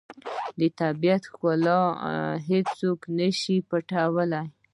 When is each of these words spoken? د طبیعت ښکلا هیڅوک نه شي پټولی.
د 0.59 0.61
طبیعت 0.81 1.23
ښکلا 1.31 1.79
هیڅوک 2.49 2.99
نه 3.17 3.27
شي 3.39 3.55
پټولی. 3.69 4.43